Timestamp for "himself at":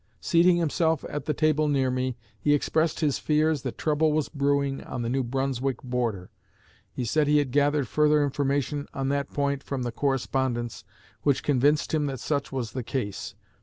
0.57-1.25